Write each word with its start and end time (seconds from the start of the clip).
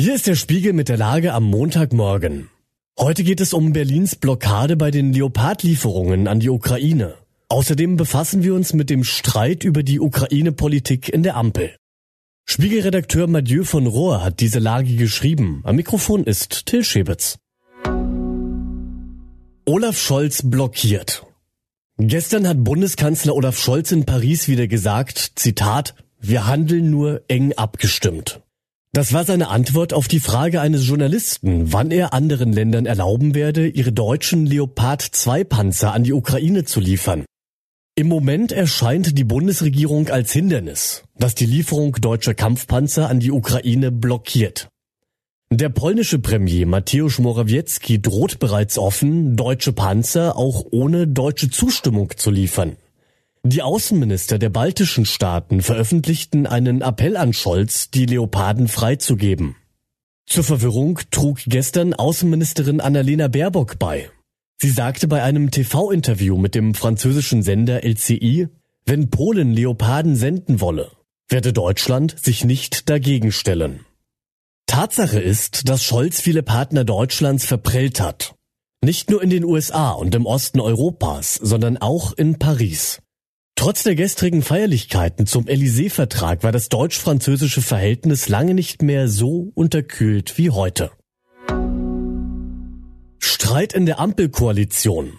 Hier 0.00 0.14
ist 0.14 0.26
der 0.26 0.34
Spiegel 0.34 0.72
mit 0.72 0.88
der 0.88 0.96
Lage 0.96 1.34
am 1.34 1.44
Montagmorgen. 1.44 2.48
Heute 2.98 3.22
geht 3.22 3.38
es 3.38 3.52
um 3.52 3.74
Berlins 3.74 4.16
Blockade 4.16 4.78
bei 4.78 4.90
den 4.90 5.12
Leopardlieferungen 5.12 6.26
an 6.26 6.40
die 6.40 6.48
Ukraine. 6.48 7.16
Außerdem 7.50 7.98
befassen 7.98 8.42
wir 8.42 8.54
uns 8.54 8.72
mit 8.72 8.88
dem 8.88 9.04
Streit 9.04 9.62
über 9.62 9.82
die 9.82 10.00
Ukraine-Politik 10.00 11.10
in 11.10 11.22
der 11.22 11.36
Ampel. 11.36 11.76
Spiegelredakteur 12.46 13.26
Mathieu 13.26 13.64
von 13.64 13.86
Rohr 13.86 14.24
hat 14.24 14.40
diese 14.40 14.58
Lage 14.58 14.96
geschrieben. 14.96 15.60
Am 15.64 15.76
Mikrofon 15.76 16.24
ist 16.24 16.64
Till 16.64 16.82
Schäbitz. 16.82 17.36
Olaf 19.66 19.98
Scholz 19.98 20.40
blockiert. 20.42 21.26
Gestern 21.98 22.48
hat 22.48 22.64
Bundeskanzler 22.64 23.34
Olaf 23.34 23.58
Scholz 23.58 23.92
in 23.92 24.06
Paris 24.06 24.48
wieder 24.48 24.66
gesagt, 24.66 25.32
Zitat, 25.34 25.94
wir 26.18 26.46
handeln 26.46 26.88
nur 26.88 27.20
eng 27.28 27.52
abgestimmt. 27.52 28.40
Das 28.92 29.12
war 29.12 29.24
seine 29.24 29.48
Antwort 29.48 29.92
auf 29.92 30.08
die 30.08 30.18
Frage 30.18 30.60
eines 30.60 30.88
Journalisten, 30.88 31.72
wann 31.72 31.92
er 31.92 32.12
anderen 32.12 32.52
Ländern 32.52 32.86
erlauben 32.86 33.36
werde, 33.36 33.68
ihre 33.68 33.92
deutschen 33.92 34.46
Leopard 34.46 35.00
2 35.00 35.44
Panzer 35.44 35.92
an 35.92 36.02
die 36.02 36.12
Ukraine 36.12 36.64
zu 36.64 36.80
liefern. 36.80 37.24
Im 37.94 38.08
Moment 38.08 38.50
erscheint 38.50 39.16
die 39.16 39.22
Bundesregierung 39.22 40.08
als 40.08 40.32
Hindernis, 40.32 41.04
das 41.16 41.36
die 41.36 41.46
Lieferung 41.46 41.92
deutscher 42.00 42.34
Kampfpanzer 42.34 43.08
an 43.08 43.20
die 43.20 43.30
Ukraine 43.30 43.92
blockiert. 43.92 44.68
Der 45.52 45.68
polnische 45.68 46.18
Premier 46.18 46.66
Mateusz 46.66 47.20
Morawiecki 47.20 48.02
droht 48.02 48.40
bereits 48.40 48.76
offen, 48.76 49.36
deutsche 49.36 49.72
Panzer 49.72 50.36
auch 50.36 50.64
ohne 50.72 51.06
deutsche 51.06 51.48
Zustimmung 51.48 52.10
zu 52.16 52.32
liefern. 52.32 52.76
Die 53.42 53.62
Außenminister 53.62 54.38
der 54.38 54.50
baltischen 54.50 55.06
Staaten 55.06 55.62
veröffentlichten 55.62 56.46
einen 56.46 56.82
Appell 56.82 57.16
an 57.16 57.32
Scholz, 57.32 57.90
die 57.90 58.04
Leoparden 58.04 58.68
freizugeben. 58.68 59.56
Zur 60.26 60.44
Verwirrung 60.44 61.00
trug 61.10 61.40
gestern 61.46 61.94
Außenministerin 61.94 62.80
Annalena 62.80 63.28
Baerbock 63.28 63.78
bei. 63.78 64.10
Sie 64.58 64.68
sagte 64.68 65.08
bei 65.08 65.22
einem 65.22 65.50
TV-Interview 65.50 66.36
mit 66.36 66.54
dem 66.54 66.74
französischen 66.74 67.42
Sender 67.42 67.82
LCI, 67.82 68.48
wenn 68.84 69.08
Polen 69.08 69.54
Leoparden 69.54 70.16
senden 70.16 70.60
wolle, 70.60 70.90
werde 71.28 71.54
Deutschland 71.54 72.16
sich 72.20 72.44
nicht 72.44 72.90
dagegen 72.90 73.32
stellen. 73.32 73.86
Tatsache 74.66 75.18
ist, 75.18 75.68
dass 75.68 75.82
Scholz 75.82 76.20
viele 76.20 76.42
Partner 76.42 76.84
Deutschlands 76.84 77.46
verprellt 77.46 78.00
hat. 78.00 78.34
Nicht 78.84 79.10
nur 79.10 79.22
in 79.22 79.30
den 79.30 79.44
USA 79.44 79.92
und 79.92 80.14
im 80.14 80.26
Osten 80.26 80.60
Europas, 80.60 81.34
sondern 81.34 81.78
auch 81.78 82.12
in 82.12 82.38
Paris. 82.38 83.00
Trotz 83.60 83.82
der 83.82 83.94
gestrigen 83.94 84.40
Feierlichkeiten 84.40 85.26
zum 85.26 85.44
Élysée-Vertrag 85.44 86.42
war 86.42 86.50
das 86.50 86.70
deutsch-französische 86.70 87.60
Verhältnis 87.60 88.26
lange 88.30 88.54
nicht 88.54 88.80
mehr 88.80 89.06
so 89.06 89.52
unterkühlt 89.54 90.38
wie 90.38 90.48
heute. 90.48 90.90
Streit 93.18 93.74
in 93.74 93.84
der 93.84 94.00
Ampelkoalition. 94.00 95.18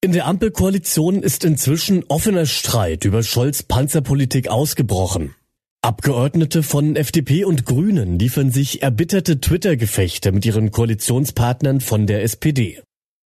In 0.00 0.12
der 0.12 0.26
Ampelkoalition 0.26 1.24
ist 1.24 1.44
inzwischen 1.44 2.04
offener 2.06 2.46
Streit 2.46 3.04
über 3.04 3.24
Scholz 3.24 3.64
Panzerpolitik 3.64 4.46
ausgebrochen. 4.46 5.34
Abgeordnete 5.82 6.62
von 6.62 6.94
FDP 6.94 7.44
und 7.44 7.66
Grünen 7.66 8.16
liefern 8.16 8.52
sich 8.52 8.84
erbitterte 8.84 9.40
Twitter-Gefechte 9.40 10.30
mit 10.30 10.46
ihren 10.46 10.70
Koalitionspartnern 10.70 11.80
von 11.80 12.06
der 12.06 12.22
SPD. 12.22 12.80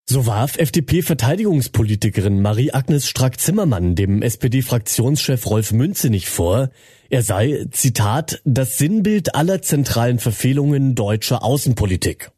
So 0.09 0.25
warf 0.25 0.57
FDP-Verteidigungspolitikerin 0.57 2.41
Marie-Agnes 2.41 3.09
Strack-Zimmermann 3.09 3.97
dem 3.97 4.23
SPD-Fraktionschef 4.23 5.45
Rolf 5.47 5.73
Münzenich 5.73 6.29
vor, 6.29 6.71
er 7.11 7.25
sei, 7.25 7.67
Zitat, 7.73 8.41
das 8.45 8.79
Sinnbild 8.79 9.35
aller 9.35 9.63
zentralen 9.63 10.21
Verfehlungen 10.21 10.95
deutscher 10.95 11.43
Außenpolitik. 11.43 12.31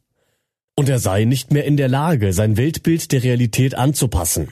Und 0.75 0.89
er 0.89 0.97
sei 0.97 1.25
nicht 1.25 1.53
mehr 1.53 1.65
in 1.65 1.77
der 1.77 1.89
Lage, 1.89 2.33
sein 2.33 2.57
Weltbild 2.57 3.11
der 3.11 3.21
Realität 3.21 3.75
anzupassen. 3.75 4.47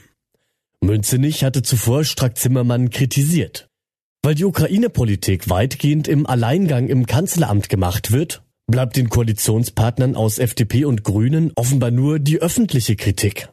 Münzenich 0.80 1.42
hatte 1.42 1.62
zuvor 1.62 2.04
Strack-Zimmermann 2.04 2.90
kritisiert. 2.90 3.68
Weil 4.22 4.36
die 4.36 4.44
Ukraine-Politik 4.44 5.50
weitgehend 5.50 6.06
im 6.06 6.24
Alleingang 6.24 6.86
im 6.86 7.06
Kanzleramt 7.06 7.68
gemacht 7.68 8.12
wird, 8.12 8.44
bleibt 8.68 8.96
den 8.96 9.08
Koalitionspartnern 9.08 10.14
aus 10.14 10.38
FDP 10.38 10.84
und 10.84 11.02
Grünen 11.02 11.52
offenbar 11.56 11.90
nur 11.90 12.18
die 12.20 12.40
öffentliche 12.40 12.94
Kritik. 12.94 13.48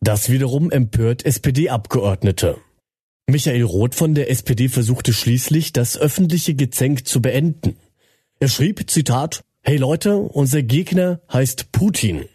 Das 0.00 0.30
wiederum 0.30 0.70
empört 0.70 1.24
SPD-Abgeordnete. 1.24 2.58
Michael 3.26 3.62
Roth 3.62 3.94
von 3.94 4.14
der 4.14 4.30
SPD 4.30 4.68
versuchte 4.68 5.14
schließlich, 5.14 5.72
das 5.72 5.96
öffentliche 5.96 6.54
Gezänk 6.54 7.08
zu 7.08 7.22
beenden. 7.22 7.76
Er 8.38 8.48
schrieb, 8.48 8.90
Zitat, 8.90 9.42
Hey 9.62 9.78
Leute, 9.78 10.18
unser 10.18 10.62
Gegner 10.62 11.20
heißt 11.32 11.72
Putin. 11.72 12.26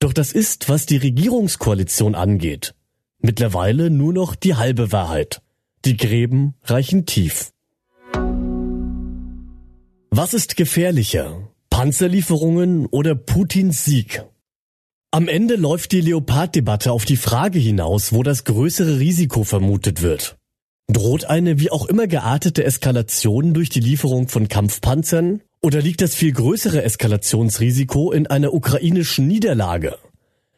Doch 0.00 0.12
das 0.12 0.32
ist, 0.32 0.68
was 0.68 0.86
die 0.86 0.96
Regierungskoalition 0.96 2.16
angeht, 2.16 2.74
mittlerweile 3.20 3.90
nur 3.90 4.12
noch 4.12 4.34
die 4.34 4.56
halbe 4.56 4.90
Wahrheit. 4.90 5.40
Die 5.84 5.96
Gräben 5.96 6.54
reichen 6.64 7.06
tief. 7.06 7.52
Was 10.10 10.32
ist 10.32 10.56
gefährlicher? 10.56 11.48
Panzerlieferungen 11.68 12.86
oder 12.86 13.14
Putins 13.14 13.84
Sieg? 13.84 14.24
Am 15.10 15.28
Ende 15.28 15.56
läuft 15.56 15.92
die 15.92 16.00
Leopard-Debatte 16.00 16.92
auf 16.92 17.04
die 17.04 17.18
Frage 17.18 17.58
hinaus, 17.58 18.12
wo 18.12 18.22
das 18.22 18.44
größere 18.44 18.98
Risiko 18.98 19.44
vermutet 19.44 20.00
wird. 20.00 20.36
Droht 20.90 21.26
eine 21.26 21.60
wie 21.60 21.70
auch 21.70 21.86
immer 21.86 22.06
geartete 22.06 22.64
Eskalation 22.64 23.52
durch 23.52 23.68
die 23.68 23.80
Lieferung 23.80 24.28
von 24.28 24.48
Kampfpanzern 24.48 25.42
oder 25.60 25.82
liegt 25.82 26.00
das 26.00 26.14
viel 26.14 26.32
größere 26.32 26.82
Eskalationsrisiko 26.82 28.10
in 28.10 28.26
einer 28.26 28.54
ukrainischen 28.54 29.26
Niederlage, 29.28 29.98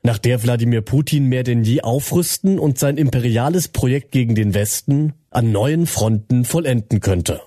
nach 0.05 0.19
der 0.19 0.43
Wladimir 0.45 0.83
Putin 0.83 1.27
mehr 1.27 1.43
denn 1.43 1.65
je 1.65 1.83
aufrüsten 1.83 2.61
und 2.61 2.79
sein 2.79 2.97
imperiales 2.97 3.69
Projekt 3.69 4.13
gegen 4.13 4.37
den 4.37 4.55
Westen 4.55 5.15
an 5.31 5.51
neuen 5.51 5.87
Fronten 5.87 6.45
vollenden 6.45 7.01
könnte? 7.01 7.41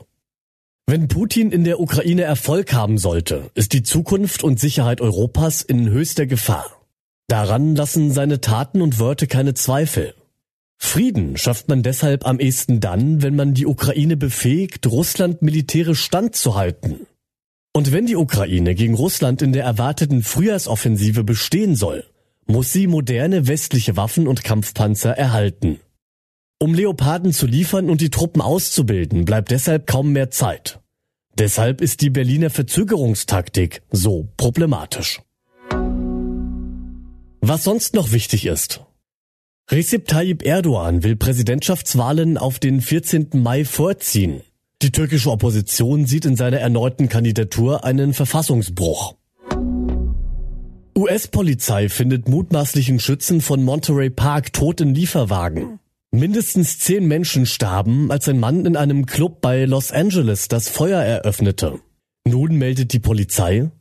Wenn 0.86 1.08
Putin 1.08 1.52
in 1.52 1.64
der 1.64 1.80
Ukraine 1.80 2.24
Erfolg 2.24 2.74
haben 2.74 2.98
sollte, 2.98 3.50
ist 3.56 3.72
die 3.72 3.84
Zukunft 3.84 4.44
und 4.44 4.60
Sicherheit 4.60 5.00
Europas 5.00 5.62
in 5.62 5.90
höchster 5.90 6.26
Gefahr. 6.26 6.66
Daran 7.28 7.76
lassen 7.76 8.12
seine 8.12 8.42
Taten 8.42 8.82
und 8.82 9.00
Wörter 9.00 9.26
keine 9.26 9.54
Zweifel. 9.54 10.14
Frieden 10.78 11.38
schafft 11.38 11.70
man 11.70 11.84
deshalb 11.84 12.28
am 12.28 12.38
ehesten 12.38 12.82
dann, 12.82 13.22
wenn 13.22 13.36
man 13.38 13.54
die 13.54 13.66
Ukraine 13.66 14.18
befähigt, 14.18 14.86
Russland 14.86 15.42
militärisch 15.42 16.02
standzuhalten. 16.02 17.08
Und 17.72 17.94
wenn 17.94 18.06
die 18.06 18.18
Ukraine 18.18 18.76
gegen 18.76 18.96
Russland 18.96 19.42
in 19.42 19.54
der 19.54 19.64
erwarteten 19.64 20.22
Frühjahrsoffensive 20.22 21.24
bestehen 21.24 21.78
soll, 21.78 22.04
muss 22.46 22.74
sie 22.74 22.88
moderne 22.88 23.48
westliche 23.48 23.96
Waffen 23.96 24.28
und 24.28 24.44
Kampfpanzer 24.44 25.18
erhalten. 25.18 25.80
Um 26.64 26.74
Leoparden 26.74 27.34
zu 27.34 27.46
liefern 27.46 27.90
und 27.90 28.00
die 28.00 28.10
Truppen 28.10 28.42
auszubilden, 28.42 29.26
bleibt 29.26 29.52
deshalb 29.52 29.86
kaum 29.86 30.14
mehr 30.14 30.32
Zeit. 30.32 30.80
Deshalb 31.38 31.82
ist 31.82 32.00
die 32.00 32.10
Berliner 32.10 32.50
Verzögerungstaktik 32.50 33.82
so 33.92 34.30
problematisch. 34.38 35.20
Was 37.42 37.66
sonst 37.66 37.96
noch 37.96 38.14
wichtig 38.14 38.46
ist. 38.46 38.80
Recep 39.70 40.08
Tayyip 40.08 40.46
Erdogan 40.46 41.04
will 41.04 41.18
Präsidentschaftswahlen 41.18 42.38
auf 42.38 42.60
den 42.60 42.80
14. 42.80 43.32
Mai 43.34 43.66
vorziehen. 43.66 44.40
Die 44.82 44.94
türkische 44.94 45.32
Opposition 45.32 46.06
sieht 46.06 46.24
in 46.24 46.38
seiner 46.38 46.60
erneuten 46.60 47.10
Kandidatur 47.10 47.84
einen 47.84 48.14
Verfassungsbruch. 48.14 49.16
US-Polizei 50.98 51.90
findet 51.90 52.30
mutmaßlichen 52.30 53.02
Schützen 53.02 53.42
von 53.42 53.64
Monterey 53.64 54.10
Park 54.10 54.54
tot 54.54 54.80
in 54.80 54.96
Lieferwagen. 54.96 55.82
Mindestens 56.16 56.78
zehn 56.78 57.08
Menschen 57.08 57.48
starben, 57.48 58.12
als 58.12 58.30
ein 58.30 58.40
Mann 58.40 58.68
in 58.68 58.78
einem 58.78 59.08
Club 59.08 59.42
bei 59.42 59.66
Los 59.66 59.92
Angeles 59.92 60.48
das 60.48 60.70
Feuer 60.70 61.02
eröffnete. 61.02 61.80
Nun 62.28 62.56
meldet 62.56 62.94
die 62.94 63.00
Polizei, 63.00 63.72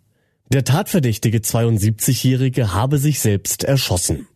der 0.48 0.64
Tatverdächtige 0.64 1.38
72-Jährige 1.40 2.72
habe 2.72 2.96
sich 2.96 3.20
selbst 3.20 3.64
erschossen. 3.64 4.28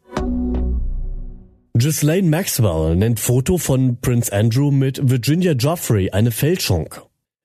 Ghislaine 1.73 2.29
Maxwell 2.29 2.97
nennt 2.97 3.19
Foto 3.19 3.57
von 3.57 3.99
Prince 3.99 4.31
Andrew 4.31 4.71
mit 4.71 5.01
Virginia 5.09 5.53
Joffrey 5.53 6.11
eine 6.11 6.33
Fälschung. 6.33 6.95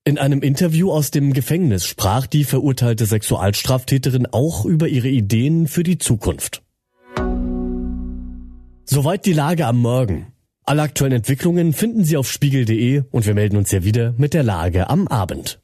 In 0.04 0.18
einem 0.18 0.42
Interview 0.42 0.92
aus 0.92 1.12
dem 1.12 1.32
Gefängnis 1.32 1.86
sprach 1.86 2.28
die 2.28 2.44
verurteilte 2.44 3.06
Sexualstraftäterin 3.06 4.26
auch 4.26 4.66
über 4.66 4.90
ihre 4.90 5.08
Ideen 5.08 5.68
für 5.68 5.84
die 5.84 5.98
Zukunft. 5.98 6.62
Soweit 8.84 9.26
die 9.26 9.32
Lage 9.32 9.66
am 9.66 9.80
Morgen. 9.80 10.31
Alle 10.64 10.84
aktuellen 10.84 11.14
Entwicklungen 11.14 11.74
finden 11.74 12.04
Sie 12.04 12.18
auf 12.18 12.32
spiegel.de 12.32 13.04
und 13.12 13.26
wir 13.26 13.34
melden 13.34 13.58
uns 13.58 13.72
ja 13.72 13.84
wieder 13.84 14.14
mit 14.18 14.34
der 14.34 14.44
Lage 14.44 14.90
am 14.90 15.08
Abend. 15.08 15.60